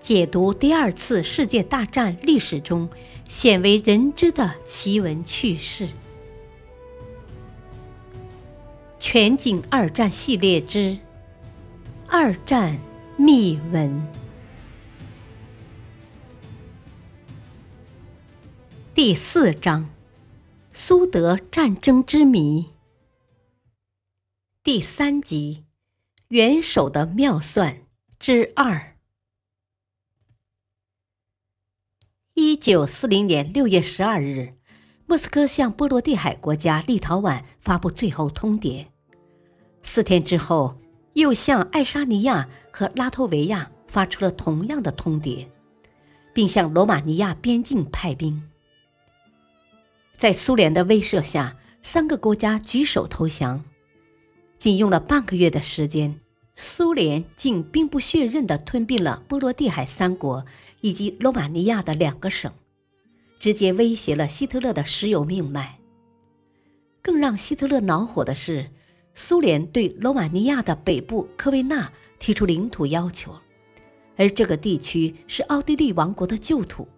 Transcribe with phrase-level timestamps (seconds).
[0.00, 2.88] 解读第二次世界大战历史中
[3.28, 5.88] 鲜为人知的奇闻趣事。
[8.98, 10.78] 全景二战系列之
[12.06, 12.78] 《二战
[13.16, 13.90] 秘闻》
[18.94, 19.90] 第四章：
[20.72, 22.70] 苏德战争之谜。
[24.62, 25.64] 第三集：
[26.28, 27.78] 元首的妙算
[28.18, 28.97] 之二。
[32.40, 34.50] 一九四零年六月十二日，
[35.06, 38.86] 莫斯科向波罗的海国家立陶宛发布最后通牒。
[39.82, 40.78] 四天之后，
[41.14, 45.48] 又向爱沙尼亚和拉脱维亚发出了同样的通牒，
[46.32, 48.40] 并向罗马尼亚边境派兵。
[50.16, 53.64] 在苏联的威慑下，三个国家举手投降。
[54.60, 56.20] 仅用了半个月的时间，
[56.60, 60.44] 苏联竟兵不血刃地吞并了波罗的海三国
[60.80, 62.52] 以及罗马尼亚的两个省，
[63.38, 65.78] 直接威胁了希特勒的石油命脉。
[67.00, 68.68] 更让希特勒恼火的是，
[69.14, 73.32] 苏联对罗马尼亚的北部科维纳提出领土要求，
[74.16, 76.88] 而这个地区是奥地利王国的旧土，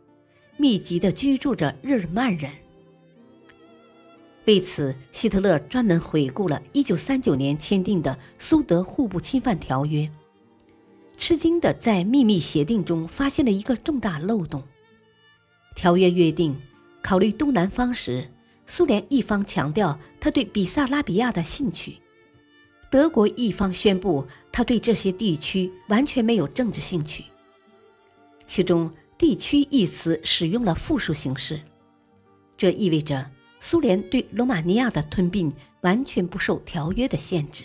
[0.57, 2.51] 密集地居住着日耳曼人。
[4.47, 10.11] 为此，希特勒专门回顾了1939年签订的苏德互不侵犯条约，
[11.17, 14.63] 吃惊地在秘密协定中发现了一个重大漏洞。
[15.77, 16.59] 条约约定，
[17.03, 18.29] 考虑东南方时，
[18.67, 21.99] 苏联一方强调他对比萨拉比亚的兴趣，
[22.91, 27.25] 德国一方宣布他对这些地区完全没有政治兴趣。
[28.47, 31.61] 其中“地区”一词使用了复数形式，
[32.57, 33.31] 这意味着。
[33.61, 37.65] 苏联对罗马尼亚的吞并完全不受条约的限制。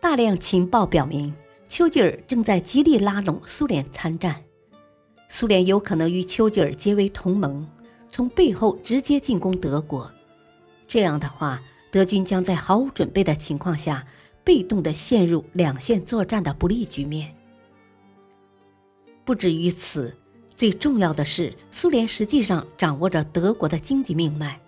[0.00, 1.32] 大量情报表明，
[1.68, 4.42] 丘吉尔正在极力拉拢苏联参战，
[5.28, 7.66] 苏联有可能与丘吉尔结为同盟，
[8.10, 10.12] 从背后直接进攻德国。
[10.86, 14.04] 这样的话，德军将在毫无准备的情况下，
[14.42, 17.34] 被动地陷入两线作战的不利局面。
[19.24, 20.14] 不止于此。
[20.56, 24.60] 最重要的是，苏联实际上掌握着德国的经济命脉。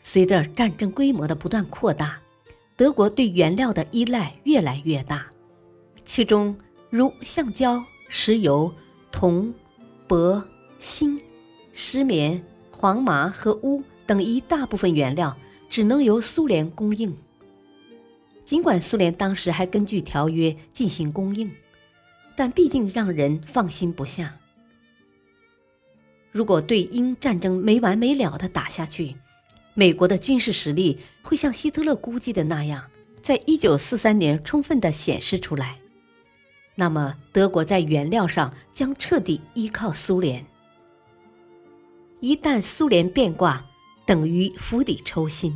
[0.00, 2.20] 随着战争规模的不断扩大，
[2.76, 5.26] 德国对原料的依赖越来越大，
[6.04, 6.56] 其中
[6.88, 8.72] 如橡胶、石油、
[9.10, 9.52] 铜、
[10.08, 10.42] 铂、
[10.78, 11.20] 锌、
[11.72, 15.36] 石棉、黄麻和钨等一大部分原料
[15.68, 17.14] 只能由苏联供应。
[18.44, 21.50] 尽管苏联当时还根据条约进行供应，
[22.36, 24.34] 但毕竟让人放心不下。
[26.32, 29.16] 如果对英战争没完没了的打下去，
[29.74, 32.84] 美国的军事实力会像希特勒估计的那样，
[33.20, 35.78] 在一九四三年充分的显示出来。
[36.76, 40.46] 那么，德国在原料上将彻底依靠苏联。
[42.20, 43.66] 一旦苏联变卦，
[44.06, 45.52] 等于釜底抽薪。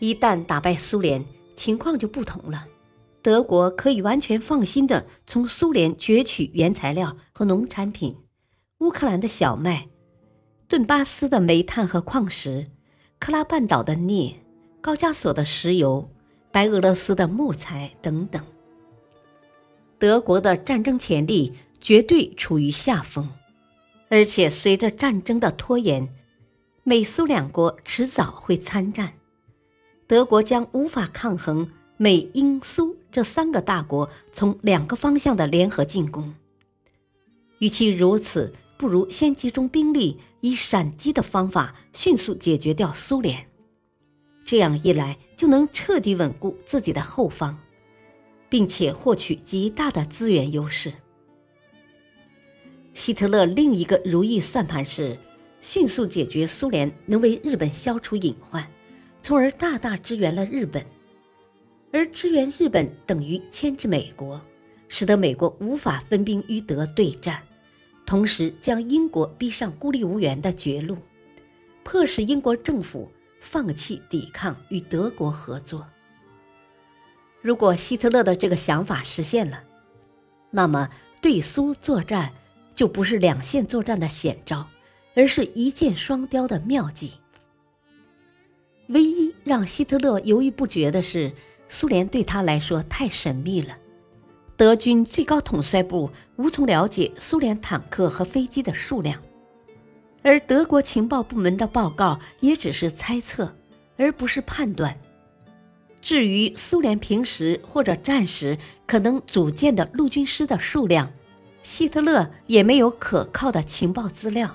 [0.00, 1.24] 一旦打败苏联，
[1.56, 2.66] 情况就不同了，
[3.22, 8.16] 德国可以完全放心的从苏联攫取原材料和农产品。
[8.80, 9.88] 乌克兰的小麦，
[10.66, 12.66] 顿巴斯的煤炭和矿石，
[13.18, 14.36] 克拉半岛的镍，
[14.80, 16.10] 高加索的石油，
[16.50, 18.42] 白俄罗斯的木材等等。
[19.98, 23.28] 德国的战争潜力绝对处于下风，
[24.08, 26.08] 而且随着战争的拖延，
[26.82, 29.12] 美苏两国迟早会参战，
[30.06, 36.34] 德国将无法抗衡美英苏这三个大国从两个方向的联合进攻。
[37.58, 43.46] 与其如此，不如先集中兵力，以闪击的方法迅速解决掉苏联。
[44.42, 47.58] 这样一来，就能彻底稳固自己的后方，
[48.48, 50.94] 并且获取极大的资源优势。
[52.94, 55.18] 希特勒另一个如意算盘是，
[55.60, 58.66] 迅速解决苏联，能为日本消除隐患，
[59.20, 60.82] 从而大大支援了日本。
[61.92, 64.40] 而支援日本等于牵制美国，
[64.88, 67.42] 使得美国无法分兵与德对战。
[68.10, 70.98] 同时，将英国逼上孤立无援的绝路，
[71.84, 73.08] 迫使英国政府
[73.38, 75.86] 放弃抵抗，与德国合作。
[77.40, 79.62] 如果希特勒的这个想法实现了，
[80.50, 80.90] 那么
[81.22, 82.32] 对苏作战
[82.74, 84.66] 就不是两线作战的险招，
[85.14, 87.12] 而是一箭双雕的妙计。
[88.88, 91.30] 唯一让希特勒犹豫不决的是，
[91.68, 93.78] 苏联对他来说太神秘了。
[94.60, 99.18] 德军最高统帅部无从了解苏联坦克和飞机的数量，
[100.22, 103.56] 而德国情报部门的报告也只是猜测，
[103.96, 104.94] 而不是判断。
[106.02, 111.10] 至于苏联平时或者战时可能组建的陆军师的数量，
[111.62, 114.54] 希特勒也没有可靠的情报资料。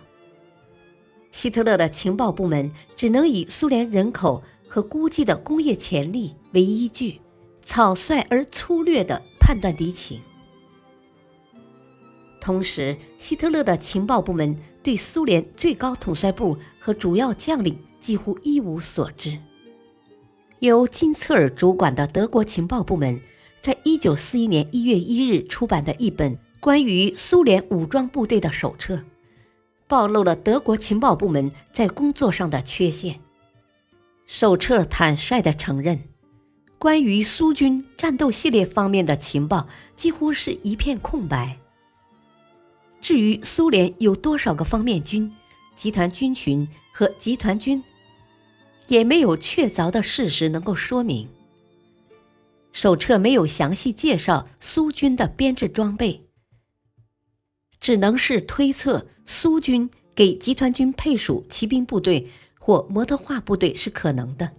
[1.32, 7.20] 希特勒的情报部门只能以苏联人口和估计的工业潜力为依据，
[7.64, 10.20] 草率而粗略地判断敌情。
[12.42, 19.38] 同时，希特勒的情报部门对苏联最高统帅部和主要将领几乎一无所知。
[20.62, 23.22] 由金策尔主管的德国情报部门，
[23.62, 29.00] 在一九四一年一月一日出版的一本关于苏联武装部队的手册，
[29.88, 33.20] 暴露了德国情报部门在工作上的缺陷。
[34.26, 36.02] 手册坦率地承认，
[36.86, 41.58] 关于苏军战斗系列方面的情报几乎是一片空白。
[43.02, 45.34] 至于苏联有多少个方面军、
[45.76, 47.84] 集团军群和集团军，
[48.88, 51.28] 也没有确凿的事实能够说明。
[52.72, 56.28] 手册没有详细介绍苏军的编制装备，
[57.80, 62.28] 只能是推测苏军给集团军配属骑兵部队
[62.60, 64.52] 或摩托化部队是可能的。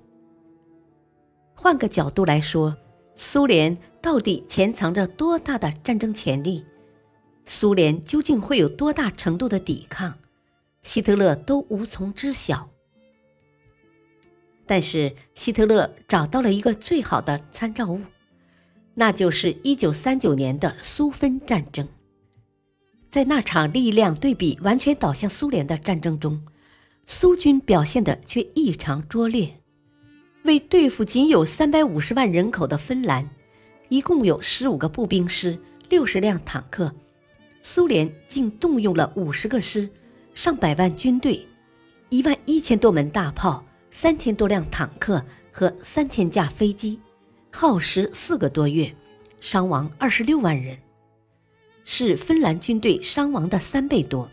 [1.66, 2.76] 换个角度来说，
[3.16, 6.64] 苏联到底潜藏着多大的战争潜力？
[7.44, 10.16] 苏联究竟会有多大程度的抵抗，
[10.84, 12.70] 希特勒都无从知晓。
[14.64, 18.00] 但是希特勒找到了一个最好的参照物，
[18.94, 21.88] 那就是1939年的苏芬战争。
[23.10, 26.46] 在那场力量对比完全倒向苏联的战争中，
[27.06, 29.58] 苏军表现的却异常拙劣。
[30.46, 33.28] 为对付仅有350万人口的芬兰，
[33.88, 35.58] 一共有15个步兵师、
[35.90, 36.94] 60辆坦克。
[37.62, 39.90] 苏联竟动用了五十个师、
[40.34, 41.46] 上百万军队、
[42.10, 47.00] 一万一千多门大炮、三千多辆坦克和三千架飞机，
[47.50, 48.94] 耗时四个多月，
[49.40, 50.78] 伤亡二十六万人，
[51.84, 54.31] 是芬兰军队伤亡的三倍多。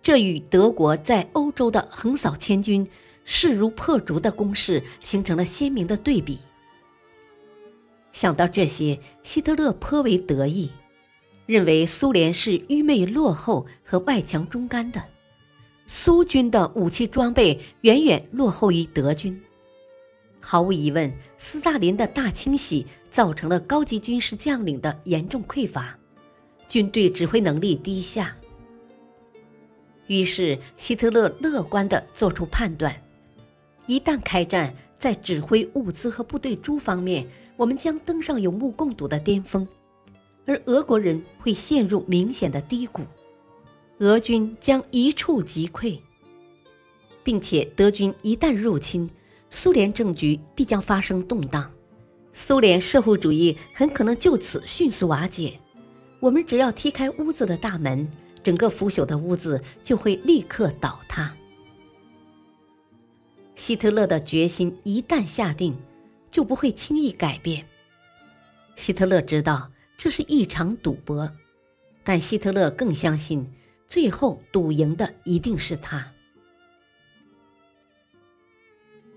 [0.00, 2.86] 这与德国在欧洲的横扫千军、
[3.26, 6.38] 势如破竹的攻势形成了鲜明的对比。
[8.12, 10.70] 想到这些，希特勒颇为得意。
[11.44, 15.04] 认为苏联是愚昧落后和外强中干的，
[15.86, 19.40] 苏军的武器装备远远落后于德军。
[20.40, 25.96] 毫无疑问，斯大林的大清洗造成了高级军事将领的严重匮乏，
[26.66, 28.36] 军队指挥能力低下。
[30.08, 32.92] 于是，希特勒乐观地做出判断：
[33.86, 39.66] 一旦开战，在指挥物资和部队诸方面，我们将登上有目共睹的巅峰。
[40.44, 43.02] 而俄国人会陷入明显的低谷，
[43.98, 45.98] 俄军将一触即溃，
[47.24, 49.10] 并且德军一旦入侵，
[49.50, 51.70] 苏联政局必将发生动荡，
[52.32, 55.58] 苏联社会主义很可能就此迅速瓦解。
[56.20, 58.08] 我们只要踢开屋子的大门，
[58.42, 61.36] 整个腐朽的屋子就会立刻倒塌。
[63.56, 65.76] 希特勒的决心一旦下定，
[66.30, 67.66] 就不会轻易改变。
[68.76, 69.72] 希特勒知道。
[69.98, 71.32] 这是一场赌博，
[72.04, 73.50] 但希特勒更相信，
[73.88, 76.12] 最后赌赢的一定是他。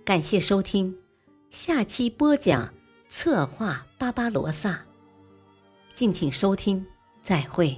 [0.06, 0.98] 感谢收听，
[1.50, 2.74] 下期播讲
[3.10, 4.86] 策划巴巴罗萨，
[5.94, 6.86] 敬请收听，
[7.22, 7.78] 再会。